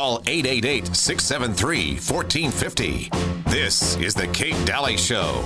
[0.00, 3.10] Call 888 673 1450.
[3.50, 5.44] This is The Kate Dalley Show.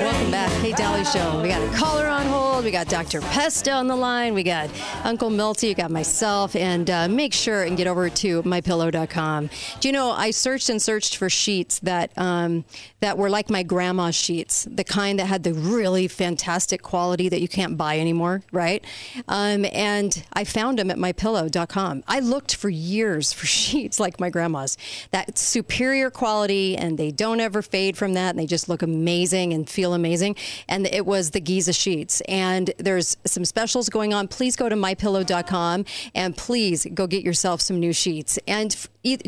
[0.00, 1.42] Welcome back, Kate Dalley Show.
[1.42, 2.41] We got a caller on hold.
[2.62, 3.20] We got Dr.
[3.20, 4.34] Pesta on the line.
[4.34, 4.70] We got
[5.02, 5.68] Uncle Milty.
[5.68, 6.54] We got myself.
[6.54, 9.50] And uh, make sure and get over to mypillow.com.
[9.80, 12.64] Do you know I searched and searched for sheets that um,
[13.00, 17.40] that were like my grandma's sheets, the kind that had the really fantastic quality that
[17.40, 18.84] you can't buy anymore, right?
[19.26, 22.04] Um, and I found them at mypillow.com.
[22.06, 24.78] I looked for years for sheets like my grandma's.
[25.10, 29.52] That superior quality, and they don't ever fade from that, and they just look amazing
[29.52, 30.36] and feel amazing.
[30.68, 32.20] And it was the Giza sheets.
[32.28, 34.28] And there's some specials going on.
[34.28, 35.84] Please go to mypillow.com
[36.14, 38.38] and please go get yourself some new sheets.
[38.46, 38.74] And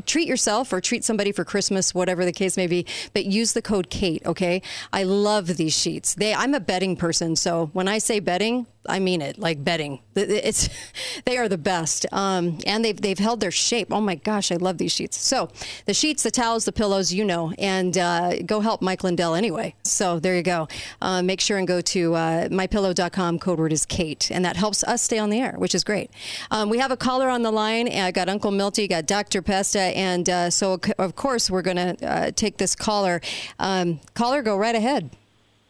[0.07, 2.87] treat yourself or treat somebody for Christmas, whatever the case may be.
[3.13, 4.63] But use the code Kate, okay?
[4.93, 6.15] I love these sheets.
[6.15, 10.01] They, I'm a betting person, so when I say betting, I mean it, like betting.
[10.15, 10.69] It's,
[11.25, 13.93] they are the best, um, and they've they've held their shape.
[13.93, 15.19] Oh my gosh, I love these sheets.
[15.19, 15.49] So
[15.87, 19.75] the sheets, the towels, the pillows, you know, and uh, go help Mike Lindell anyway.
[19.85, 20.69] So there you go.
[21.01, 23.39] Uh, make sure and go to uh, mypillow.com.
[23.39, 26.11] Code word is Kate, and that helps us stay on the air, which is great.
[26.51, 27.89] Um, we have a caller on the line.
[27.89, 29.41] I got Uncle Milty, got Dr.
[29.73, 33.21] And uh, so of course we're going to uh, take this caller.
[33.59, 35.11] Um, caller, go right ahead.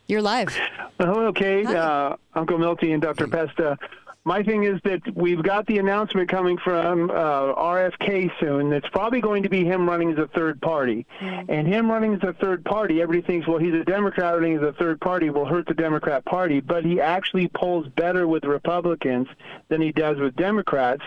[0.06, 0.55] You're live.
[0.98, 3.27] Well, hello, Kate, uh, Uncle Milty, and Dr.
[3.27, 3.78] Pesta.
[4.27, 8.72] My thing is that we've got the announcement coming from uh, RFK soon.
[8.72, 11.06] It's probably going to be him running as a third party.
[11.20, 14.62] And him running as a third party, everybody thinks, well, he's a Democrat running as
[14.62, 19.28] a third party will hurt the Democrat Party, but he actually polls better with Republicans
[19.69, 21.02] than he does with Democrats.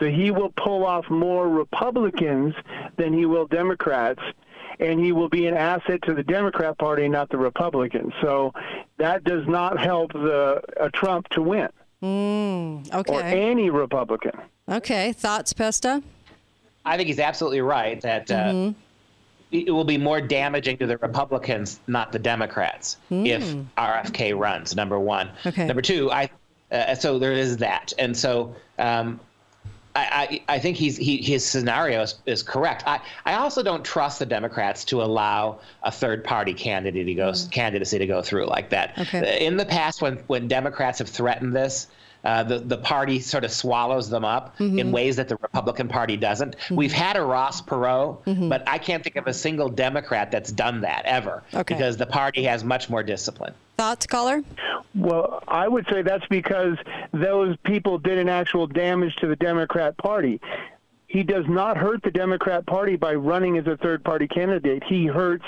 [0.00, 2.54] So he will pull off more Republicans
[2.96, 4.22] than he will Democrats
[4.80, 8.12] and he will be an asset to the Democrat Party, not the Republicans.
[8.20, 8.52] So
[8.96, 11.68] that does not help the uh, Trump to win,
[12.02, 13.12] Mm, okay.
[13.14, 14.32] or any Republican.
[14.68, 15.12] Okay.
[15.12, 16.02] Thoughts, Pesta?
[16.84, 18.78] I think he's absolutely right that uh, Mm-hmm.
[19.52, 23.42] it will be more damaging to the Republicans, not the Democrats, if
[23.78, 24.74] RFK runs.
[24.74, 25.30] Number one.
[25.46, 25.66] Okay.
[25.66, 26.28] Number two, I
[26.72, 29.20] uh, so there is that, and so um,
[29.94, 32.84] I, I I think he's he, his scenario is, is correct.
[32.86, 37.32] I, I also don't trust the Democrats to allow a third party candidate to go
[37.50, 38.94] candidacy to go through like that.
[38.98, 39.44] Okay.
[39.44, 41.88] In the past, when when Democrats have threatened this.
[42.24, 44.78] Uh, the the party sort of swallows them up Mm-hmm.
[44.78, 46.54] in ways that the Republican Party doesn't.
[46.70, 48.48] We've had a Ross Perot, Mm-hmm.
[48.48, 51.74] but I can't think of a single Democrat that's done that ever Okay.
[51.74, 53.54] because the party has much more discipline.
[53.82, 54.44] Thoughts, caller?
[54.94, 56.76] Well, I would say that's because
[57.12, 60.40] those people did an actual damage to the Democrat Party.
[61.08, 64.84] He does not hurt the Democrat Party by running as a third party candidate.
[64.88, 65.44] He hurts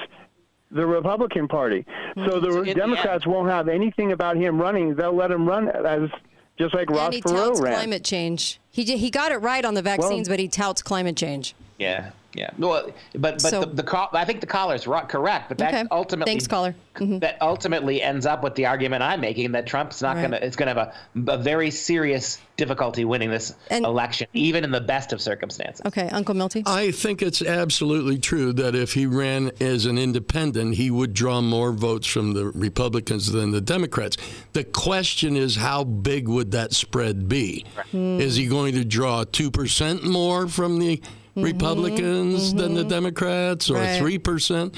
[0.73, 1.87] the Republican Party.
[2.17, 2.41] So mm-hmm.
[2.41, 4.97] the in the Democrats won't have anything about him running.
[4.97, 6.11] They'll let him run as
[6.59, 7.75] just like Ross and he Perot touts ran.
[7.75, 8.59] climate change.
[8.69, 11.55] He he got it right on the vaccines, but he touts climate change.
[11.79, 12.51] Yeah, yeah.
[12.59, 15.75] Well, but but So- the, the call, I think the caller's ro- correct, but that
[15.75, 15.85] Okay.
[15.91, 16.75] ultimately Thanks, caller.
[16.97, 17.19] Mm-hmm.
[17.21, 20.21] that ultimately ends up with the argument I'm making that Trump's not Right.
[20.23, 20.93] going to it's going to have
[21.27, 25.83] a, a very serious difficulty winning this And- election, even in the best of circumstances.
[25.87, 26.63] Okay, Uncle Milty.
[26.67, 31.41] I think it's absolutely true that if he ran as an independent, he would draw
[31.41, 34.17] more votes from the Republicans than the Democrats.
[34.53, 37.65] The question is, how big would that spread be?
[37.93, 41.03] Is he going to draw 2% more from the
[41.37, 41.47] Mm-hmm.
[41.47, 42.91] Republicans than the mm-hmm.
[42.91, 44.01] Democrats or Right.
[44.01, 44.75] 3%?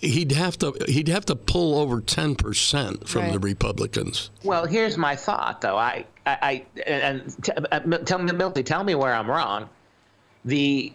[0.00, 4.30] He'd have to he'd have to pull over 10% from the Republicans.
[4.44, 5.76] Well, here's my thought, though.
[5.76, 9.68] I, I, I and t- uh, tell me, Milty, tell me where I'm wrong.
[10.44, 10.92] The,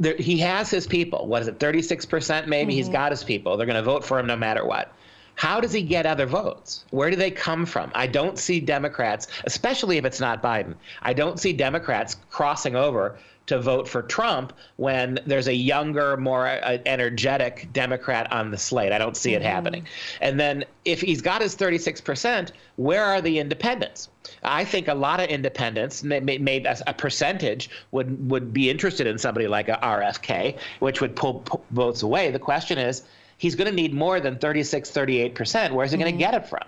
[0.00, 1.26] there, he has his people.
[1.26, 2.48] What is it, 36 percent?
[2.48, 2.94] Maybe he's mm-hmm.
[2.94, 3.58] got his people.
[3.58, 4.90] They're going to vote for him no matter what.
[5.34, 6.84] How does he get other votes?
[6.90, 7.90] Where do they come from?
[7.94, 10.76] I don't see Democrats, especially if it's not Biden.
[11.02, 16.46] I don't see Democrats crossing over to vote for Trump when there's a younger, more
[16.46, 18.92] uh, energetic Democrat on the slate.
[18.92, 19.86] I don't see it happening.
[20.20, 24.08] And then if he's got his 36%, where are the independents?
[24.42, 29.06] I think a lot of independents, may- may- maybe a percentage, would would be interested
[29.06, 32.30] in somebody like a RFK, which would pull, pull votes away.
[32.30, 33.02] The question is,
[33.38, 35.72] he's going to need more than 36, 38%.
[35.72, 36.64] Where's he going to get it from?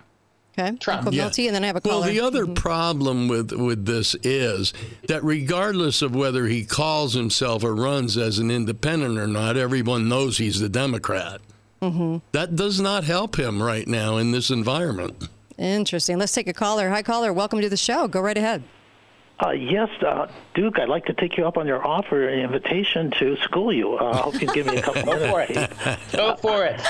[0.58, 0.98] Okay, Trump.
[1.00, 1.24] Uncle Yeah.
[1.24, 4.72] Milty, and then I have a Well, the other problem with with this is
[5.08, 10.08] that regardless of whether he calls himself or runs as an independent or not, everyone
[10.08, 11.40] knows he's the Democrat.
[11.82, 12.18] Mm-hmm.
[12.32, 15.28] That does not help him right now in this environment.
[15.58, 16.18] Interesting.
[16.18, 16.88] Let's take a caller.
[16.88, 17.32] Hi, caller.
[17.32, 18.08] Welcome to the show.
[18.08, 18.62] Go right ahead.
[19.38, 23.10] Uh, yes, uh, Duke, I'd like to take you up on your offer and invitation
[23.18, 23.98] to school you.
[23.98, 25.70] Uh, I hope you can give me a couple Go for it.
[26.12, 26.80] Go for it.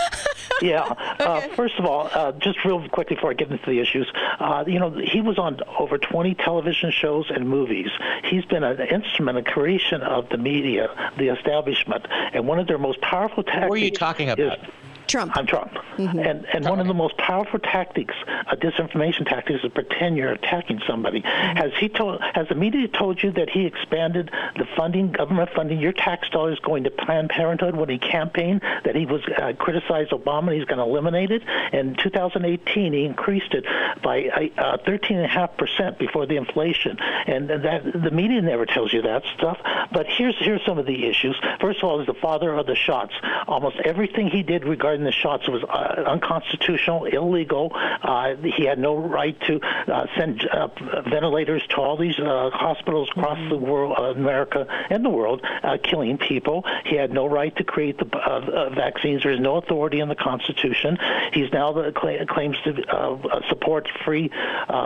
[0.62, 0.82] yeah.
[1.18, 4.08] Uh, first of all, uh, just real quickly before I get into the issues,
[4.38, 7.90] uh, you know, he was on over 20 television shows and movies.
[8.24, 12.78] He's been an instrument in creation of the media, the establishment, and one of their
[12.78, 13.68] most powerful tactics.
[13.68, 14.60] What are you talking about?
[14.60, 14.70] Is,
[15.06, 15.36] Trump.
[15.36, 15.72] I'm Trump.
[15.96, 16.18] Mm-hmm.
[16.18, 18.14] And and one of the most powerful tactics,
[18.50, 21.22] a disinformation tactic, is to pretend you're attacking somebody.
[21.22, 21.56] Mm-hmm.
[21.56, 22.20] Has he told?
[22.34, 26.58] Has the media told you that he expanded the funding, government funding, your tax dollars
[26.60, 28.62] going to Planned Parenthood when he campaigned?
[28.84, 31.42] That he was uh, criticized Obama, and he's going to eliminate it.
[31.72, 33.64] In 2018, he increased it
[34.02, 39.22] by uh, 13.5 percent before the inflation, and that the media never tells you that
[39.36, 39.58] stuff.
[39.92, 41.36] But here's here's some of the issues.
[41.60, 43.12] First of all, he's the father of the shots.
[43.46, 47.72] Almost everything he did regarding regarding the shots was uh, unconstitutional, illegal.
[47.74, 50.68] Uh, he had no right to uh, send uh,
[51.08, 53.50] ventilators to all these uh, hospitals across mm-hmm.
[53.50, 55.44] the world, uh, America and the world,
[55.82, 56.64] killing people.
[56.84, 59.22] He had no right to create the vaccines.
[59.22, 60.98] There is no authority in the Constitution.
[61.32, 64.30] He's now the, claims to support free.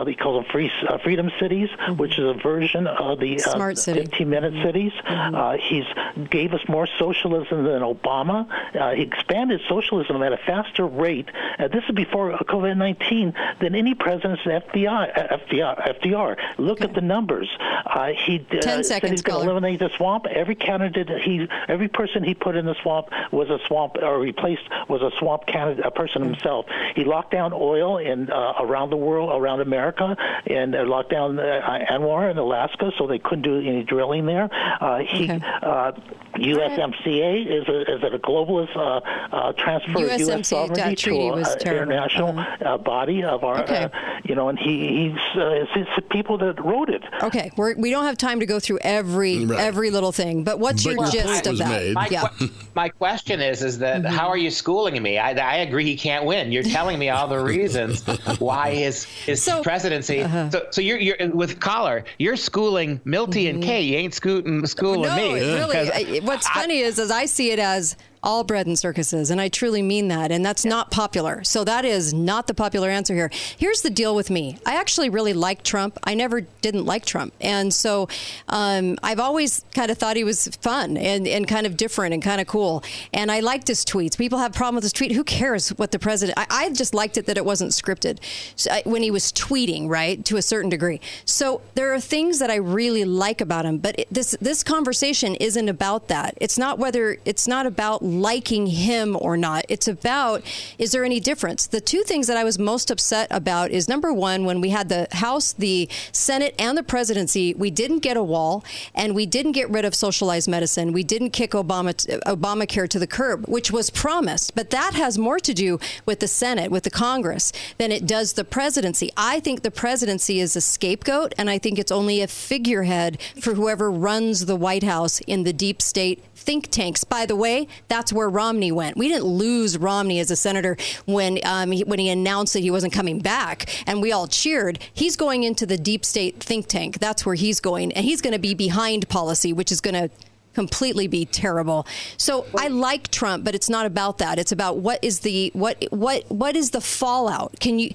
[0.05, 0.71] he calls them free
[1.03, 1.97] freedom cities, mm-hmm.
[1.97, 4.01] which is a version of the Smart city.
[4.01, 4.63] 15-minute mm-hmm.
[4.63, 4.91] cities.
[5.05, 5.59] Mm-hmm.
[5.67, 8.47] he's gave us more socialism than Obama.
[8.95, 13.75] he expanded socialism socialism at a faster rate, uh, this is before COVID 19, than
[13.75, 15.99] any president's FBI, FDR.
[15.99, 16.37] FDR.
[16.57, 16.85] Look okay.
[16.85, 17.49] at the numbers.
[17.85, 20.25] Uh, he uh, Ten said he's going to eliminate the swamp.
[20.27, 24.63] Every candidate, he, every person he put in the swamp was a swamp, or replaced
[24.87, 26.33] was a swamp candidate, a person mm-hmm.
[26.33, 26.65] himself.
[26.95, 30.15] He locked down oil in uh, around the world, around America,
[30.47, 34.49] and uh, locked down uh, ANWR in Alaska, so they couldn't do any drilling there.
[34.81, 35.91] Uh, he, okay.
[36.35, 39.01] USMCA is a, is it a globalist uh,
[39.35, 40.47] uh, transfer USMCA of U.S.
[40.47, 42.65] sovereignty to an international uh-huh.
[42.65, 43.83] uh, body of our, okay.
[43.83, 43.89] Uh,
[44.23, 47.03] you know, and he, he's uh, it's, it's, the people that wrote it.
[47.21, 49.59] Okay, We're, we do not have time to go through every right.
[49.59, 51.93] every little thing, but what's but your gist of that?
[51.93, 52.27] My, yeah.
[52.27, 54.15] qu- my question is, is that mm-hmm.
[54.15, 55.17] how are you schooling me?
[55.17, 56.51] I, I agree he can't win.
[56.51, 58.05] You're telling me all the reasons
[58.39, 60.21] why his his so, presidency.
[60.21, 60.49] Uh-huh.
[60.49, 63.55] So, so you're, you're with Collar, you're schooling Milty mm-hmm.
[63.55, 63.81] and Kay.
[63.81, 65.33] You ain't scooting schooling no, me.
[65.33, 69.31] Really, what's I, funny is, as I see it as all bread and circuses.
[69.31, 70.31] And I truly mean that.
[70.31, 70.69] And that's yeah.
[70.69, 71.43] not popular.
[71.43, 73.31] So that is not the popular answer here.
[73.57, 75.97] Here's the deal with me I actually really like Trump.
[76.03, 77.33] I never didn't like Trump.
[77.41, 78.07] And so
[78.47, 82.21] um, I've always kind of thought he was fun and, and kind of different and
[82.21, 82.83] kind of cool.
[83.13, 84.17] And I liked his tweets.
[84.17, 85.13] People have problem with his tweet.
[85.13, 86.37] Who cares what the president?
[86.37, 88.19] I, I just liked it that it wasn't scripted
[88.55, 91.01] so I, when he was tweeting, right, to a certain degree.
[91.25, 93.79] So there are things that I really like about him.
[93.79, 96.37] But it, this, this conversation isn't about that.
[96.39, 99.65] It's not whether, it's not about liking him or not.
[99.69, 100.43] It's about
[100.77, 101.67] is there any difference?
[101.67, 104.89] The two things that I was most upset about is number one, when we had
[104.89, 108.63] the House, the Senate, and the presidency, we didn't get a wall
[108.93, 110.91] and we didn't get rid of socialized medicine.
[110.91, 111.93] We didn't kick Obama
[112.25, 114.55] Obamacare to the curb, which was promised.
[114.55, 118.33] But that has more to do with the Senate, with the Congress, than it does
[118.33, 119.11] the presidency.
[119.15, 123.53] I think the presidency is a scapegoat, and I think it's only a figurehead for
[123.53, 127.03] whoever runs the White House in the deep state think tanks.
[127.03, 128.97] By the way, that's where Romney went.
[128.97, 132.71] We didn't lose Romney as a senator when um, he, when he announced that he
[132.71, 134.79] wasn't coming back, and we all cheered.
[134.93, 136.99] He's going into the deep state think tank.
[136.99, 140.09] That's where he's going, and he's going to be behind policy, which is going to
[140.53, 141.87] completely be terrible.
[142.17, 144.39] So I like Trump, but it's not about that.
[144.39, 147.59] It's about what is the what what what is the fallout?
[147.59, 147.91] Can you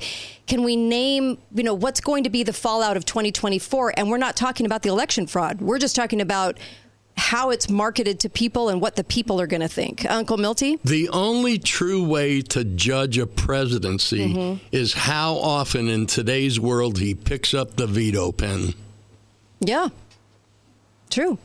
[0.46, 3.94] can we name, you know, what's going to be the fallout of 2024?
[3.96, 5.60] And we're not talking about the election fraud.
[5.60, 6.58] We're just talking about
[7.16, 10.08] how it's marketed to people and what the people are going to think.
[10.08, 10.78] Uncle Milty?
[10.84, 14.64] The only true way to judge a presidency mm-hmm.
[14.70, 18.74] is how often in today's world he picks up the veto pen.
[19.60, 19.88] Yeah,
[21.10, 21.38] true.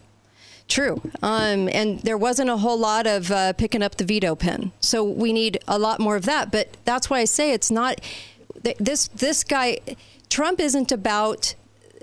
[0.67, 1.01] True.
[1.21, 4.71] Um, and there wasn't a whole lot of uh, picking up the veto pen.
[4.79, 6.49] So we need a lot more of that.
[6.49, 7.99] But that's why I say it's not
[8.77, 9.79] this this guy
[10.29, 11.55] Trump isn't about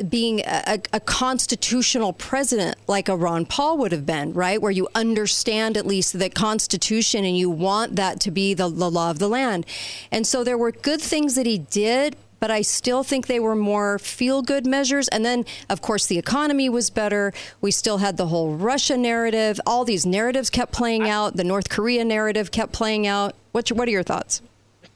[0.09, 4.61] being a, a, constitutional president like a Ron Paul would have been, right?
[4.61, 8.91] Where you understand at least the Constitution and you want that to be the, the
[8.91, 9.67] law of the land.
[10.11, 13.57] And so there were good things that he did, but I still think they were
[13.57, 15.09] more feel good measures.
[15.09, 17.33] And then, of course, the economy was better.
[17.61, 19.61] We still had the whole Russia narrative.
[19.67, 21.37] All these narratives kept playing out.
[21.37, 23.35] The North Korea narrative kept playing out.
[23.53, 24.43] What's your, what are your thoughts?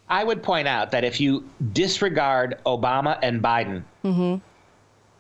[0.09, 4.37] I would point out that if you disregard Obama and Biden, mm-hmm.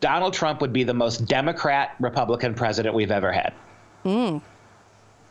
[0.02, 3.54] Donald Trump would be the most Democrat Republican president we've ever had.
[4.02, 4.38] Hmm.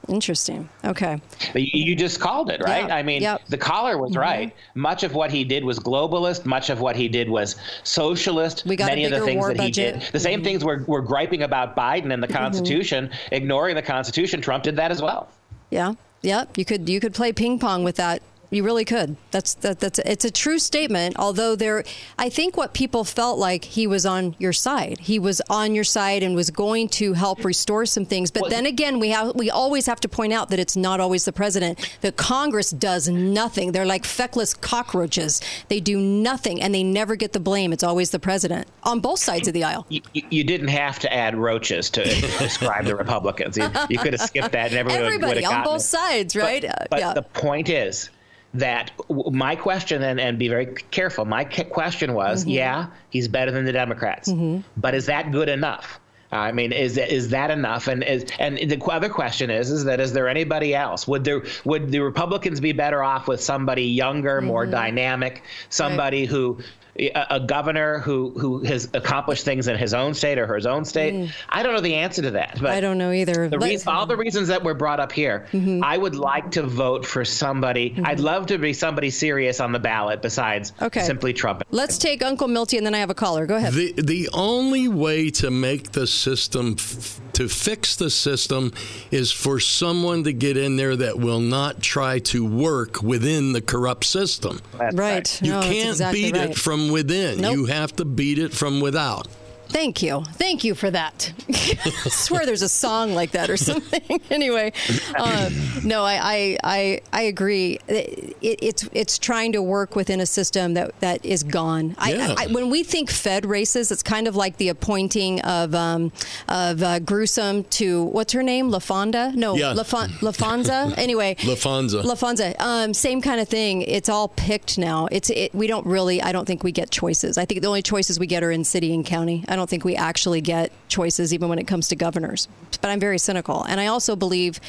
[0.08, 0.68] Interesting.
[0.84, 1.22] Okay.
[1.54, 2.88] You, just called it, right?
[2.88, 2.96] Yeah.
[2.96, 3.46] I mean, yep.
[3.50, 4.22] the caller was mm-hmm.
[4.22, 4.56] right.
[4.74, 6.46] Much of what he did was globalist.
[6.46, 8.64] Much of what he did was socialist.
[8.66, 9.96] We got Many of the things that budget.
[9.96, 10.12] he did.
[10.12, 10.46] The same mm-hmm.
[10.46, 12.38] things we're, we're griping about Biden and the mm-hmm.
[12.38, 13.36] Constitution, mm-hmm.
[13.36, 14.42] ignoring the Constitution.
[14.42, 15.30] Trump did that as well.
[15.70, 15.94] Yeah.
[16.24, 16.58] Yep.
[16.58, 19.16] You could you could play ping pong with that You really could.
[19.32, 21.16] That's that, that's it's a true statement.
[21.18, 21.86] Although there,
[22.20, 25.00] I think what people felt like he was on your side.
[25.00, 28.30] He was on your side and was going to help restore some things.
[28.30, 31.24] But then again, we have we always have to point out that it's not always
[31.24, 31.98] the president.
[32.02, 33.72] The Congress does nothing.
[33.72, 35.40] They're like feckless cockroaches.
[35.70, 37.72] They do nothing and they never get the blame.
[37.72, 39.86] It's always the president on both sides of the aisle.
[39.88, 42.04] You, you didn't have to add roaches to
[42.38, 43.58] describe the Republicans.
[43.58, 46.62] You, you, could have skipped that, and everybody, Everybody would have on both sides, right?
[46.64, 47.14] But, but yeah.
[47.14, 48.10] the point is
[48.54, 52.52] that my question, and, and be very careful, my question was, mm-hmm.
[52.52, 54.60] yeah, he's better than the Democrats, mm-hmm.
[54.78, 56.00] but is that good enough?
[56.34, 57.88] I mean, is is that enough?
[57.88, 61.06] And is and the other question is is that is there anybody else?
[61.08, 64.48] Would there would the Republicans be better off with somebody younger, mm-hmm.
[64.48, 66.30] more dynamic, somebody right.
[66.30, 66.60] who
[66.98, 71.14] a, governor who who has accomplished things in his own state or his own state?
[71.14, 71.32] Mm.
[71.50, 72.60] I don't know the answer to that.
[72.62, 73.50] But I don't know either.
[73.50, 75.84] The reason, all the reasons that were brought up here, mm-hmm.
[75.84, 77.92] I would like to vote for somebody.
[77.92, 78.06] Mm-hmm.
[78.06, 81.02] I'd love to be somebody serious on the ballot besides okay.
[81.02, 81.64] simply Trump.
[81.72, 83.46] Let's take Uncle Milty and then I have a caller.
[83.46, 83.74] Go ahead.
[83.74, 88.74] The the only way to make the system f- to fix the system
[89.10, 93.62] is for someone to get in there that will not try to work within the
[93.62, 94.60] corrupt system.
[94.78, 95.42] That's right.
[95.42, 96.50] You no, can't exactly beat right.
[96.52, 97.42] it from within.
[97.42, 97.56] Nope.
[97.56, 99.28] You have to beat it from without.
[99.72, 100.24] Thank you.
[100.34, 101.32] Thank you for that.
[101.50, 104.20] I swear there's a song like that or something.
[104.30, 104.74] anyway,
[105.16, 105.50] uh,
[105.84, 107.80] no, I, I, I, I agree.
[107.88, 111.96] It, it's it's trying to work within a system that, that is gone.
[112.06, 112.36] Yeah.
[112.38, 116.12] I, I, when we think Fed races, it's kind of like the appointing of um,
[116.50, 119.34] of uh, Gruesome to what's her name, LaFonda?
[119.36, 119.74] No, yeah.
[119.74, 120.94] Lafon- LaPhonza.
[120.98, 122.04] anyway, LaPhonza.
[122.04, 122.60] LaPhonza.
[122.60, 123.84] Um, same kind of thing.
[123.84, 125.08] It's all picked now.
[125.12, 126.22] It's it, we don't really.
[126.22, 127.38] I don't think we get choices.
[127.38, 129.46] I think the only choices we get are in city and county.
[129.48, 132.48] I don't don't think we actually get choices even when it comes to governors.
[132.82, 133.64] But I'm very cynical.
[133.64, 134.60] And I also believe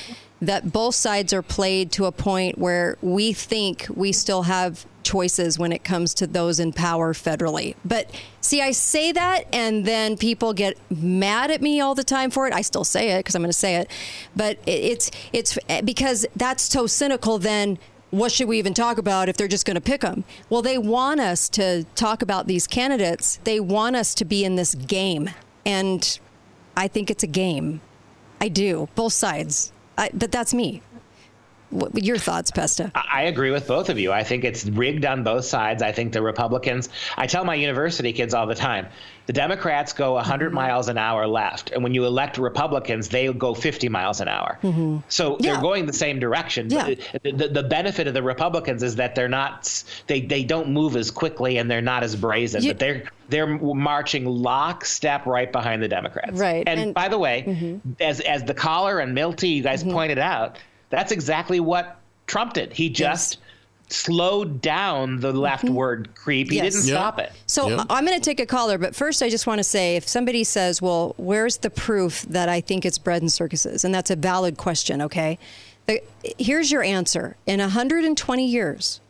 [0.42, 5.58] that both sides are played to a point where we think we still have choices
[5.58, 7.74] when it comes to those in power federally.
[7.84, 12.30] But see, I say that and then people get mad at me all the time
[12.30, 12.52] for it.
[12.52, 13.90] I still say it because I'm going to say it.
[14.36, 17.78] But it's it's because that's so cynical then
[18.12, 20.24] what should we even talk about if they're just going to pick them?
[20.50, 23.40] Well, they want us to talk about these candidates.
[23.44, 25.30] They want us to be in this game.
[25.64, 26.18] And
[26.76, 27.80] I think it's a game.
[28.38, 29.72] I do, both sides.
[29.96, 30.82] I, but that's me.
[31.72, 32.92] What, your thoughts, Pesta?
[32.94, 34.12] I agree with both of you.
[34.12, 35.82] I think it's rigged on both sides.
[35.82, 38.86] I think the Republicans, I tell my university kids all the time,
[39.26, 40.54] the Democrats go 100 mm-hmm.
[40.54, 41.70] miles an hour left.
[41.70, 44.58] And when you elect Republicans, they go 50 miles an hour.
[44.62, 44.98] Mm-hmm.
[45.08, 45.52] So yeah.
[45.52, 46.70] they're going the same direction.
[46.70, 46.94] Yeah.
[47.22, 50.94] The, the, the, benefit of the Republicans is that they're not, they, they don't move
[50.96, 55.82] as quickly and they're not as brazen, you, but they're, they're marching lockstep right behind
[55.82, 56.38] the Democrats.
[56.38, 56.64] Right.
[56.66, 57.92] And, and by the way, mm-hmm.
[57.98, 59.92] as, as the caller and Milty, you guys mm-hmm.
[59.92, 60.58] pointed out,
[60.92, 62.72] that's exactly what Trump did.
[62.72, 63.38] He just
[63.88, 63.96] yes.
[63.96, 66.22] slowed down the leftward mm-hmm.
[66.22, 66.50] creep.
[66.50, 66.74] He yes.
[66.74, 66.96] didn't yep.
[66.96, 67.32] stop it.
[67.46, 67.86] So yep.
[67.88, 70.44] I'm going to take a caller, but first I just want to say if somebody
[70.44, 73.86] says, well, where's the proof that I think it's bread and circuses?
[73.86, 75.38] And that's a valid question, okay?
[75.86, 76.02] The,
[76.38, 77.36] here's your answer.
[77.46, 79.00] In 120 years,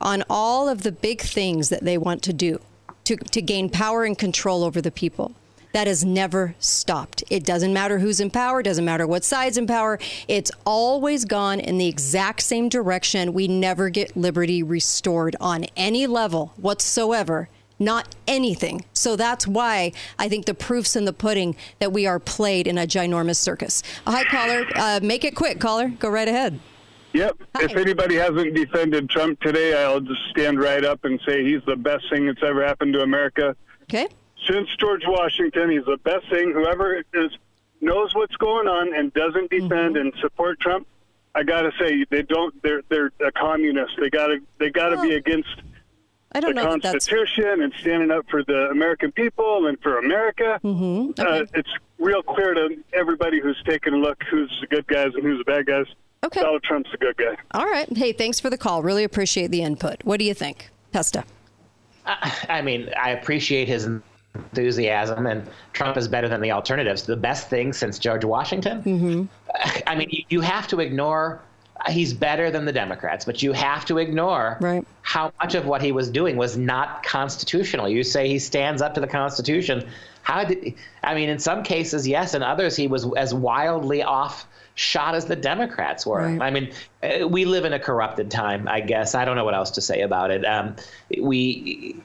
[0.00, 2.60] on all of the big things that they want to do
[3.04, 5.34] to, to gain power and control over the people,
[5.76, 7.22] that has never stopped.
[7.28, 9.98] It doesn't matter who's in power, doesn't matter what side's in power.
[10.26, 13.34] It's always gone in the exact same direction.
[13.34, 18.86] We never get liberty restored on any level whatsoever not anything.
[18.94, 22.78] So that's why I think the proof's in the pudding that we are played in
[22.78, 23.82] a ginormous circus.
[24.06, 24.64] hi, caller.
[24.74, 25.90] Uh, make it quick, caller.
[25.90, 26.58] Go right ahead.
[27.12, 27.36] Yep.
[27.54, 27.64] Hi.
[27.64, 31.76] If anybody hasn't defended Trump today, I'll just stand right up and say he's the
[31.76, 33.54] best thing that's ever happened to America.
[33.82, 34.08] Okay
[34.46, 35.70] since George Washington.
[35.70, 36.52] He's the best thing.
[36.52, 37.30] Whoever is
[37.80, 39.96] knows what's going on and doesn't defend mm-hmm.
[39.96, 40.86] and support Trump,
[41.34, 42.60] I gotta say they don't.
[42.62, 43.92] They're they're a communist.
[44.00, 45.62] They gotta they gotta well, be against
[46.32, 50.58] I don't the know Constitution and standing up for the American people and for America.
[50.64, 51.20] Mm-hmm.
[51.20, 51.40] Uh, okay.
[51.40, 55.22] Uh, it's real clear to everybody who's taking a look who's the good guys and
[55.22, 55.86] who's the bad guys.
[56.24, 56.40] Okay.
[56.40, 57.36] Donald Trump's a good guy.
[57.52, 57.94] All right.
[57.94, 58.82] Hey, thanks for the call.
[58.82, 60.02] Really appreciate the input.
[60.04, 61.24] What do you think, Pesta?
[62.06, 63.88] I mean, I appreciate his
[64.36, 67.02] enthusiasm, and Trump is better than the alternatives.
[67.02, 68.82] The best thing since George Washington.
[68.82, 69.24] Mm-hmm.
[69.86, 71.40] I mean, you have to ignore.
[71.88, 74.84] He's better than the Democrats, but you have to ignore right.
[75.02, 77.88] how much of what he was doing was not constitutional.
[77.88, 79.86] You say he stands up to the Constitution.
[80.22, 80.74] How did?
[81.04, 85.24] I mean, in some cases, yes, in others, he was as wildly off shot as
[85.24, 86.20] the Democrats were.
[86.20, 86.40] Right.
[86.40, 89.14] I mean, uh, we live in a corrupted time, I guess.
[89.14, 90.44] I don't know what else to say about it.
[90.44, 90.76] Um,
[91.20, 91.96] we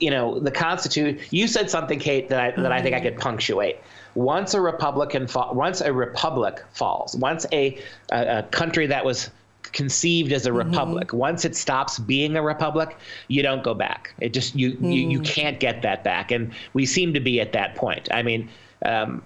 [0.00, 1.18] you know, the Constitution.
[1.30, 3.78] You said something, Kate, that I, that I think I could punctuate.
[4.14, 7.78] Once a Republican, fa- once a republic falls, once a,
[8.10, 9.30] a, a country that was
[9.62, 10.68] conceived as a Mm-hmm.
[10.70, 11.12] republic.
[11.12, 12.96] Once it stops being a republic,
[13.28, 14.14] you don't go back.
[14.20, 15.10] It just you you, Mm.
[15.10, 18.08] you can't get that back, and we seem to be at that point.
[18.10, 18.48] I mean,
[18.84, 19.22] um,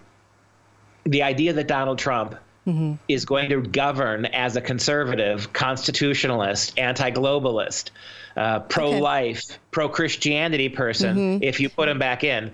[1.05, 2.35] the idea that Donald Trump
[2.67, 2.95] Mm-hmm.
[3.09, 7.91] is going to govern as a conservative, constitutionalist, anti-globalist,
[8.37, 12.53] uh, pro-life, pro-Christianity person, if you put him back in,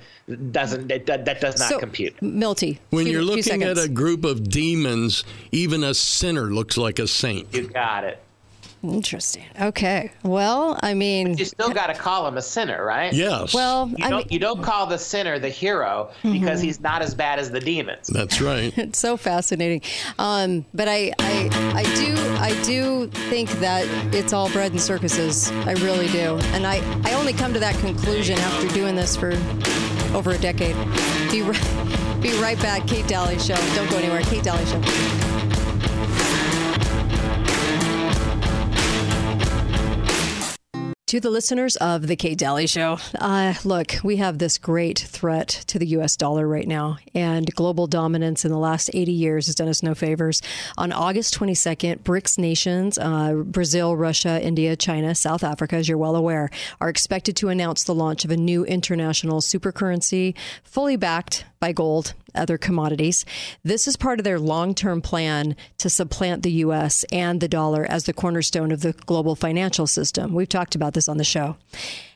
[0.50, 1.74] doesn't that, that, that does not Mm-hmm.
[1.74, 2.22] so, compute.
[2.22, 2.80] Milty.
[2.90, 7.06] When few- you're looking at a group of demons, even a sinner looks like a
[7.06, 7.52] saint.
[7.54, 8.18] You got it.
[8.82, 9.44] Interesting.
[9.60, 10.12] Okay.
[10.22, 13.12] Well, I mean, You still got to call him a sinner, right?
[13.12, 13.52] Yes.
[13.52, 17.02] well, You I don't, mean, you don't call the sinner the hero because he's not
[17.02, 18.06] as bad as the demons.
[18.06, 18.72] That's right.
[18.78, 19.82] it's so fascinating.
[20.18, 25.50] Um, but I, I, I do, I do think that it's all bread and circuses.
[25.50, 29.32] I really do, and I, I only come to that conclusion after doing this for
[30.14, 30.76] over a decade.
[31.30, 32.86] Be, right, be right back.
[32.86, 33.56] Kate Dalley Show.
[33.74, 34.22] Don't go anywhere.
[34.22, 34.80] Kate Dalley Show.
[41.08, 45.48] To the listeners of the Kate Dalley Show, uh, look, we have this great threat
[45.68, 46.16] to the U.S.
[46.16, 49.94] dollar right now, and global dominance in the last 80 years has done us no
[49.94, 50.42] favors.
[50.76, 56.14] On August 22nd, BRICS nations, uh, Brazil, Russia, India, China, South Africa, as you're well
[56.14, 61.72] aware, are expected to announce the launch of a new international supercurrency fully backed by
[61.72, 63.24] gold, other commodities.
[63.64, 67.04] This is part of their long term plan to supplant the U.S.
[67.12, 70.34] and the dollar as the cornerstone of the global financial system.
[70.34, 71.56] We've talked about this on the show.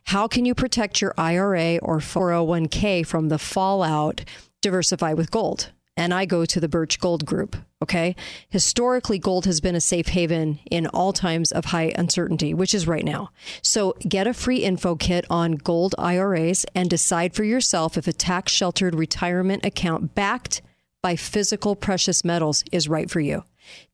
[0.05, 4.25] How can you protect your IRA or 401k from the fallout?
[4.61, 5.71] Diversify with gold.
[5.97, 7.57] And I go to the Birch Gold Group.
[7.83, 8.17] Okay.
[8.49, 12.87] Historically, gold has been a safe haven in all times of high uncertainty, which is
[12.87, 13.31] right now.
[13.61, 18.13] So get a free info kit on gold IRAs and decide for yourself if a
[18.13, 20.63] tax sheltered retirement account backed
[21.03, 23.43] by physical precious metals is right for you.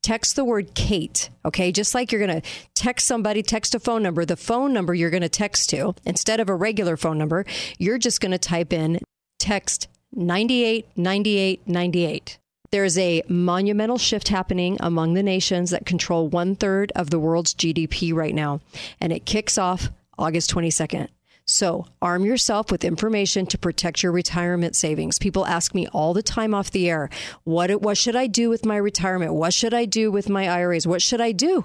[0.03, 1.73] Text the word Kate, okay?
[1.73, 5.09] Just like you're going to text somebody, text a phone number, the phone number you're
[5.09, 7.47] going to text to, instead of a regular phone number,
[7.79, 9.01] you're just going to type in
[9.39, 12.39] text 989898.
[12.71, 17.55] There's a monumental shift happening among the nations that control one third of the world's
[17.55, 18.61] GDP right now,
[19.01, 19.89] and it kicks off
[20.19, 21.09] August 22nd.
[21.51, 25.19] So, arm yourself with information to protect your retirement savings.
[25.19, 27.09] People ask me all the time off the air,
[27.45, 29.33] what what should I do with my retirement?
[29.33, 30.87] What should I do with my IRAs?
[30.87, 31.65] What should I do?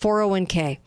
[0.00, 0.78] 401k.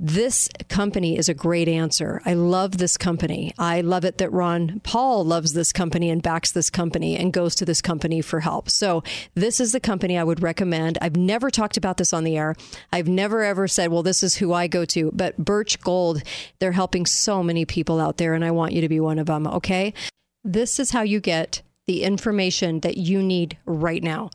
[0.00, 2.20] This company is a great answer.
[2.24, 3.52] I love this company.
[3.56, 7.54] I love it that Ron Paul loves this company and backs this company and goes
[7.54, 8.68] to this company for help.
[8.68, 9.04] So,
[9.34, 10.98] this is the company I would recommend.
[11.00, 12.56] I've never talked about this on the air.
[12.92, 15.12] I've never ever said, well, this is who I go to.
[15.14, 16.24] But Birch Gold,
[16.58, 19.26] they're helping so many people out there, and I want you to be one of
[19.26, 19.94] them, okay?
[20.42, 24.30] This is how you get the information that you need right now.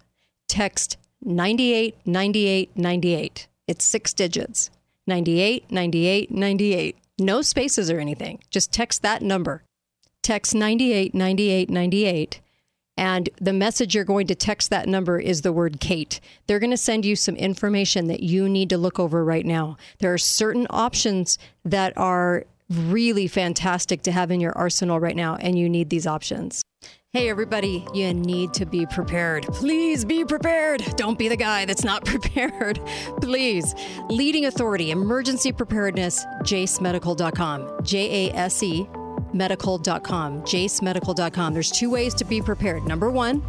[0.48, 3.48] Text 989898.
[3.68, 4.72] It's six digits.
[5.10, 6.98] 98 98 98.
[7.20, 8.40] No spaces or anything.
[8.50, 9.64] Just text that number.
[10.24, 12.40] Text 98 98 98.
[12.96, 16.20] And the message you're going to text that number is the word Kate.
[16.48, 19.78] They're going to send you some information that you need to look over right now.
[20.00, 25.38] There are certain options that are really fantastic to have in your arsenal right now,
[25.38, 26.62] and you need these options.
[27.12, 29.48] Hey, everybody, you need to be prepared.
[29.48, 30.84] Please be prepared.
[30.96, 32.80] Don't be the guy that's not prepared.
[33.20, 33.74] Please.
[34.10, 37.84] Leading authority, emergency preparedness, jasemedical.com.
[37.84, 38.88] J A S E
[39.34, 41.54] medical.com, jasemedical.com.
[41.54, 42.84] There's two ways to be prepared.
[42.84, 43.44] Number one,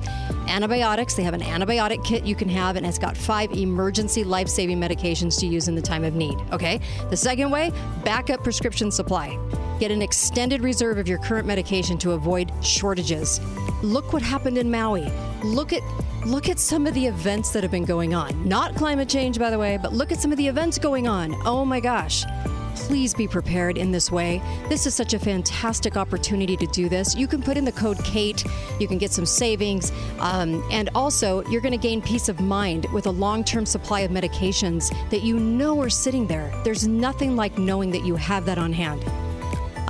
[0.48, 1.14] antibiotics.
[1.14, 4.80] They have an antibiotic kit you can have, and it's got five emergency life saving
[4.80, 6.38] medications to use in the time of need.
[6.52, 6.80] Okay.
[7.10, 7.72] The second way,
[8.04, 9.38] backup prescription supply.
[9.80, 13.40] Get an extended reserve of your current medication to avoid shortages.
[13.82, 15.10] Look what happened in Maui.
[15.42, 15.80] Look at
[16.26, 18.46] look at some of the events that have been going on.
[18.46, 21.34] Not climate change, by the way, but look at some of the events going on.
[21.46, 22.26] Oh my gosh.
[22.74, 24.42] Please be prepared in this way.
[24.68, 27.16] This is such a fantastic opportunity to do this.
[27.16, 28.44] You can put in the code KATE,
[28.78, 32.84] you can get some savings, um, and also you're going to gain peace of mind
[32.92, 36.52] with a long term supply of medications that you know are sitting there.
[36.64, 39.02] There's nothing like knowing that you have that on hand.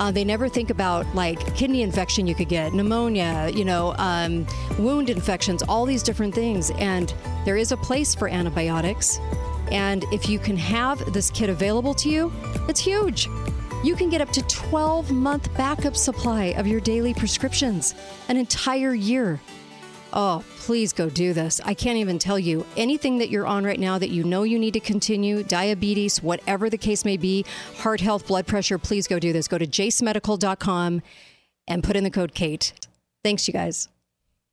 [0.00, 4.46] Uh, they never think about like kidney infection you could get, pneumonia, you know, um,
[4.78, 6.70] wound infections, all these different things.
[6.78, 7.12] And
[7.44, 9.20] there is a place for antibiotics.
[9.70, 12.32] And if you can have this kit available to you,
[12.66, 13.28] it's huge.
[13.84, 17.94] You can get up to 12 month backup supply of your daily prescriptions,
[18.30, 19.38] an entire year.
[20.12, 21.60] Oh, please go do this.
[21.64, 24.58] I can't even tell you anything that you're on right now that you know you
[24.58, 27.44] need to continue, diabetes, whatever the case may be,
[27.76, 29.48] heart health, blood pressure, please go do this.
[29.48, 31.02] Go to jasemedical.com
[31.68, 32.72] and put in the code KATE.
[33.22, 33.88] Thanks, you guys.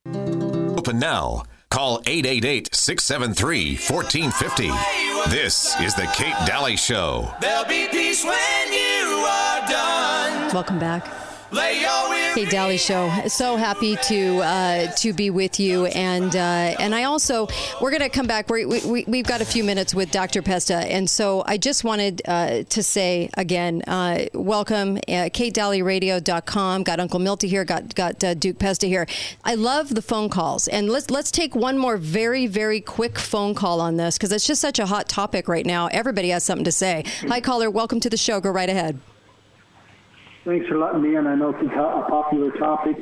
[0.05, 1.43] Open now.
[1.69, 5.29] Call 888 673 1450.
[5.29, 7.29] This is the Kate Dalley Show.
[7.41, 10.53] There'll be peace when you are done.
[10.53, 11.16] Welcome back.
[11.49, 13.09] Hey, Dalley Show.
[13.27, 17.47] So happy to uh, to be with you, and uh, and I also
[17.81, 18.49] we're going to come back.
[18.49, 20.41] we we, we've got a few minutes with Dr.
[20.41, 26.83] Pesta, and so I just wanted uh, to say again, uh, welcome, uh, KateDalleyRadio.com.
[26.83, 27.63] Got Uncle Milty here.
[27.63, 29.07] Got got uh, Duke Pesta here.
[29.45, 33.55] I love the phone calls, and let's let's take one more very very quick phone
[33.55, 35.87] call on this because it's just such a hot topic right now.
[35.87, 37.05] Everybody has something to say.
[37.21, 37.71] Hi, caller.
[37.71, 38.41] Welcome to the show.
[38.41, 38.99] Go right ahead.
[40.47, 41.27] Thanks for letting me in.
[41.27, 42.95] I know it's a popular topic.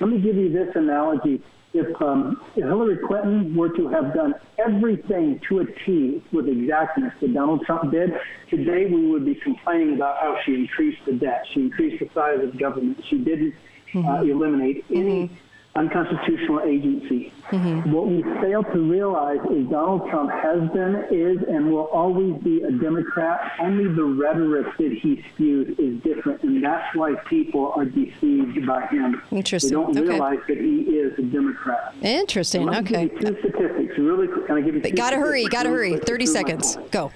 [0.00, 1.42] Let me give you this analogy.
[1.74, 4.34] If, um, if Hillary Clinton were to have done
[4.64, 8.12] everything to a T with exactness that Donald Trump did,
[8.50, 12.38] today we would be complaining about how she increased the debt, she increased the size
[12.40, 13.54] of government, she didn't
[13.94, 14.30] uh, mm-hmm.
[14.30, 15.34] eliminate any mm-hmm
[15.74, 17.32] unconstitutional agency.
[17.50, 17.92] Mm-hmm.
[17.92, 22.62] What we fail to realize is Donald Trump has been, is, and will always be
[22.62, 23.52] a Democrat.
[23.60, 28.86] Only the rhetoric that he spews is different, and that's why people are deceived by
[28.88, 29.22] him.
[29.30, 29.70] Interesting.
[29.70, 30.08] They don't okay.
[30.08, 31.94] realize that he is a Democrat.
[32.02, 32.68] Interesting.
[32.68, 33.08] okay.
[33.08, 33.98] two statistics.
[33.98, 34.28] Really.
[34.46, 34.82] Can I give you?
[34.82, 35.46] But gotta hurry.
[35.46, 35.98] Gotta hurry.
[35.98, 36.76] Thirty seconds.
[36.90, 37.12] Go.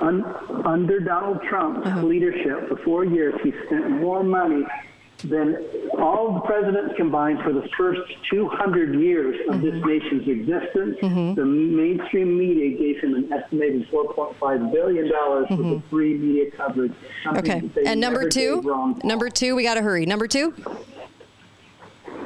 [0.00, 0.22] Un,
[0.66, 2.02] under Donald Trump's uh-huh.
[2.02, 4.64] leadership, for four years, he spent more money
[5.24, 5.56] than
[5.98, 8.00] all the presidents combined for the first
[8.30, 9.64] 200 years of mm-hmm.
[9.64, 10.96] this nation's existence.
[11.02, 11.34] Mm-hmm.
[11.34, 15.56] The mainstream media gave him an estimated 4.5 billion dollars mm-hmm.
[15.56, 15.88] for the mm-hmm.
[15.88, 16.92] free media coverage.
[17.26, 18.62] Okay, and number two,
[19.04, 20.06] number two, we got to hurry.
[20.06, 20.54] Number two.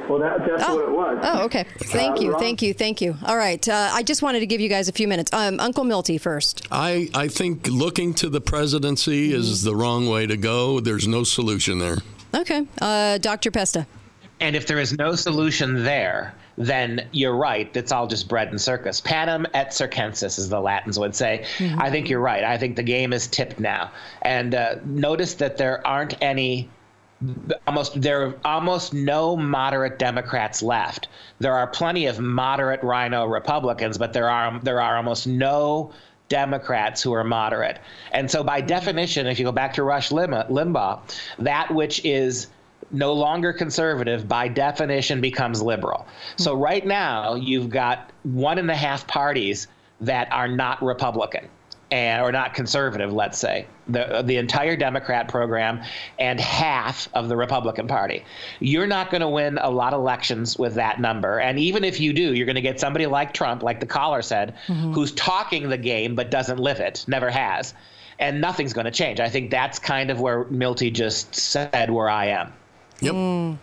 [0.09, 0.75] Well, that, that's oh.
[0.75, 1.19] what it was.
[1.23, 1.65] Oh, okay.
[1.77, 3.15] Thank you, thank you, thank you.
[3.25, 5.31] All right, uh, I just wanted to give you guys a few minutes.
[5.33, 6.67] Um, Uncle Milty first.
[6.71, 10.79] I, I think looking to the presidency is the wrong way to go.
[10.79, 11.97] There's no solution there.
[12.33, 12.65] Okay.
[12.81, 13.51] Uh, Dr.
[13.51, 13.85] Pesta.
[14.39, 17.75] And if there is no solution there, then you're right.
[17.75, 19.01] It's all just bread and circus.
[19.01, 21.45] Panem et circenses, as the Latins would say.
[21.57, 21.81] Mm-hmm.
[21.81, 22.43] I think you're right.
[22.43, 23.91] I think the game is tipped now.
[24.21, 26.69] And uh, notice that there aren't any
[27.67, 31.07] almost there are almost no moderate Democrats left.
[31.39, 35.93] There are plenty of moderate RINO Republicans, but there are there are almost no
[36.33, 37.77] Democrats who are moderate.
[38.11, 40.99] And so, by definition, if you go back to Rush Limbaugh,
[41.37, 42.47] that which is
[42.89, 46.07] no longer conservative by definition becomes liberal.
[46.37, 46.61] So, hmm.
[46.63, 49.67] right now, you've got one and a half parties
[50.01, 51.47] that are not Republican
[51.93, 55.79] and or not conservative, let's say, the the entire Democrat program
[56.17, 58.25] and half of the Republican Party.
[58.59, 61.99] You're not going to win a lot of elections with that number, and even if
[61.99, 64.91] you do, you're going to get somebody like Trump, like the caller said, mm-hmm.
[64.91, 67.75] who's talking the game but doesn't live it, never has,
[68.17, 69.19] and nothing's going to change.
[69.19, 72.51] I think that's kind of where Milty just said where I am.
[73.01, 73.13] Yep.
[73.13, 73.57] Mm.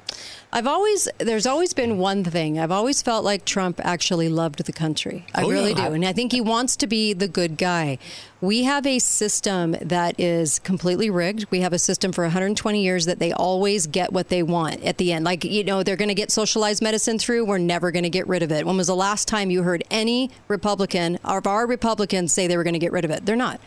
[0.52, 2.58] I've always there's always been one thing.
[2.58, 5.24] I've always felt like Trump actually loved the country.
[5.34, 5.88] I oh, really yeah.
[5.88, 5.94] do.
[5.94, 7.98] And I think he wants to be the good guy.
[8.40, 11.46] We have a system that is completely rigged.
[11.50, 14.98] We have a system for 120 years that they always get what they want at
[14.98, 15.24] the end.
[15.24, 17.44] Like, you know, they're going to get socialized medicine through.
[17.44, 18.66] We're never going to get rid of it.
[18.66, 22.64] When was the last time you heard any Republican of our Republicans say they were
[22.64, 23.26] going to get rid of it?
[23.26, 23.60] They're not.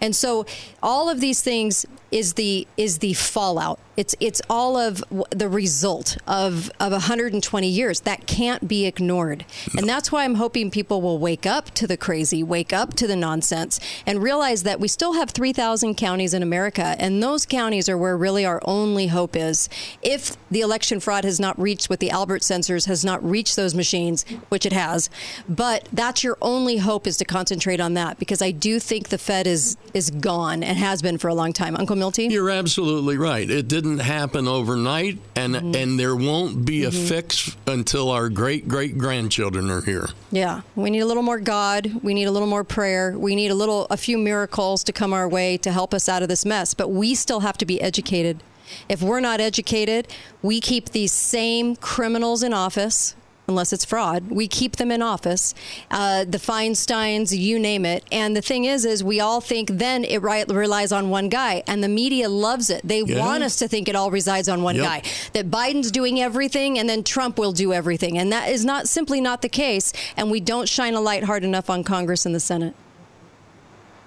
[0.00, 0.46] And so
[0.82, 3.80] all of these things is the is the fallout.
[3.96, 9.44] It's it's all of the result of of 120 years that can't be ignored,
[9.76, 13.06] and that's why I'm hoping people will wake up to the crazy, wake up to
[13.06, 17.88] the nonsense, and realize that we still have 3,000 counties in America, and those counties
[17.88, 19.68] are where really our only hope is.
[20.02, 23.74] If the election fraud has not reached what the Albert sensors, has not reached those
[23.74, 25.10] machines, which it has,
[25.48, 29.18] but that's your only hope is to concentrate on that because I do think the
[29.18, 31.76] Fed is is gone and has been for a long time.
[31.76, 32.24] Uncle Milty?
[32.26, 33.48] You're absolutely right.
[33.48, 35.74] It didn't happen overnight, and mm-hmm.
[35.74, 37.06] and there won't be a mm-hmm.
[37.06, 40.08] fix until our great great grandchildren are here.
[40.30, 42.00] Yeah, we need a little more God.
[42.02, 43.16] We need a little more prayer.
[43.18, 46.22] We need a little, a few miracles to come our way to help us out
[46.22, 46.74] of this mess.
[46.74, 48.40] But we still have to be educated.
[48.88, 50.06] If we're not educated,
[50.42, 53.16] we keep these same criminals in office
[53.48, 54.30] unless it's fraud.
[54.30, 55.54] We keep them in office.
[55.90, 58.04] Uh, the Feinsteins, you name it.
[58.12, 61.82] And the thing is, is we all think then it relies on one guy, and
[61.82, 62.82] the media loves it.
[62.84, 63.18] They yeah.
[63.18, 64.84] want us to think it all resides on one yep.
[64.84, 65.02] guy.
[65.32, 69.20] That Biden's doing everything, and then Trump will do everything, and that is not simply
[69.20, 69.92] not the case.
[70.16, 72.74] And we don't shine a light hard enough on Congress and the Senate.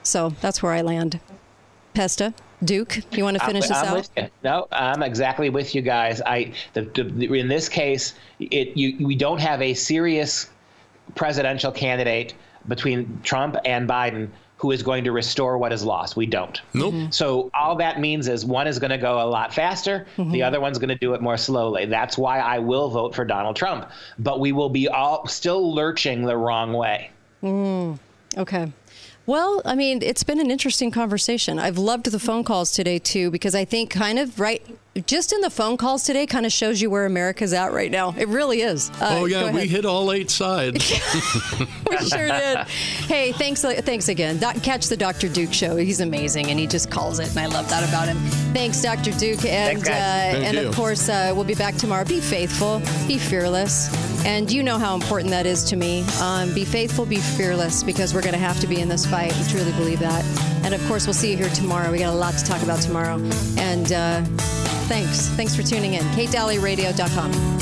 [0.03, 1.19] So that's where I land.
[1.93, 2.33] Pesta.
[2.63, 4.31] Duke, you want to finish I'm, this I'm out?
[4.43, 6.21] No, I'm exactly with you guys.
[6.21, 10.49] I the, the, in this case, it you we don't have a serious
[11.15, 12.33] presidential candidate
[12.67, 16.17] between Trump and Biden who is going to restore what is lost.
[16.17, 16.61] We don't.
[16.73, 16.93] Nope.
[16.93, 17.11] Mm-hmm.
[17.11, 20.31] So all that means is one is going to go a lot faster, mm-hmm.
[20.31, 21.85] the other one's going to do it more slowly.
[21.85, 26.25] That's why I will vote for Donald Trump, but we will be all still lurching
[26.25, 27.09] the wrong way.
[27.41, 27.97] Mm.
[28.37, 28.69] Okay.
[29.29, 31.59] Well, I mean, it's been an interesting conversation.
[31.59, 34.59] I've loved the phone calls today too because I think kind of right
[35.05, 38.15] just in the phone calls today kind of shows you where America's at right now.
[38.17, 38.89] It really is.
[38.99, 40.79] Uh, oh yeah, we hit all eight sides.
[41.91, 42.57] we sure did.
[43.05, 44.39] Hey, thanks thanks again.
[44.39, 45.29] catch the Dr.
[45.29, 45.75] Duke show.
[45.75, 48.17] He's amazing and he just calls it and I love that about him.
[48.51, 49.11] Thanks Dr.
[49.11, 50.67] Duke and thanks, uh, and you.
[50.67, 52.03] of course uh, we'll be back tomorrow.
[52.03, 54.18] Be faithful, be fearless.
[54.25, 56.03] And you know how important that is to me.
[56.21, 59.35] Um, be faithful, be fearless because we're going to have to be in this fight.
[59.37, 60.23] We truly believe that.
[60.63, 61.91] And of course, we'll see you here tomorrow.
[61.91, 63.15] We got a lot to talk about tomorrow.
[63.57, 64.21] And uh,
[64.87, 65.27] thanks.
[65.29, 66.03] Thanks for tuning in.
[66.03, 67.59] KateDalleyRadio.com.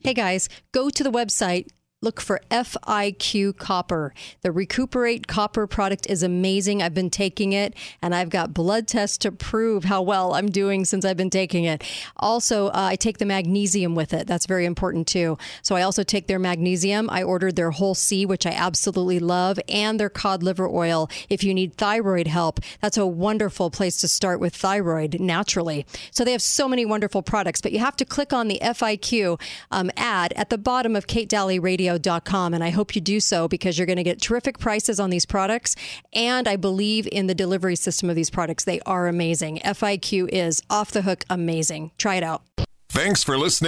[0.00, 1.66] Hey guys, go to the website
[2.00, 4.14] look for FIQ Copper.
[4.42, 6.80] The Recuperate Copper product is amazing.
[6.80, 10.84] I've been taking it and I've got blood tests to prove how well I'm doing
[10.84, 11.82] since I've been taking it.
[12.16, 14.28] Also, uh, I take the magnesium with it.
[14.28, 15.38] That's very important too.
[15.62, 17.10] So I also take their magnesium.
[17.10, 21.10] I ordered their whole C, which I absolutely love, and their cod liver oil.
[21.28, 25.84] If you need thyroid help, that's a wonderful place to start with thyroid naturally.
[26.12, 29.40] So they have so many wonderful products, but you have to click on the FIQ
[29.72, 32.54] um, ad at the bottom of Kate Dalley Radio radio.com.
[32.54, 35.26] And I hope you do so because you're going to get terrific prices on these
[35.26, 35.76] products.
[36.12, 38.64] And I believe in the delivery system of these products.
[38.64, 39.60] They are amazing.
[39.64, 41.92] FIQ is off the hook amazing.
[41.98, 42.42] Try it out.
[42.90, 43.66] Thanks for listening.